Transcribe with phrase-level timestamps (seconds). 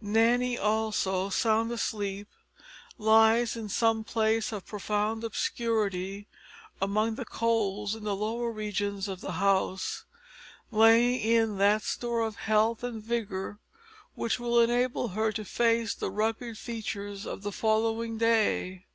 [0.00, 2.26] Nanny, also sound asleep,
[2.98, 6.26] lies in some place of profound obscurity
[6.82, 10.02] among the coals in the lower regions of the house,
[10.72, 13.60] laying in that store of health and vigour
[14.16, 18.86] which will enable her to face the rugged features of the following day.